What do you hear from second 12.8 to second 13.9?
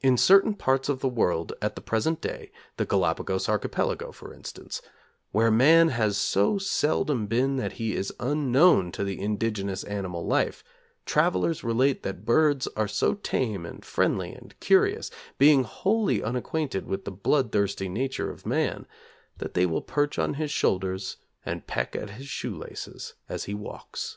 so tame and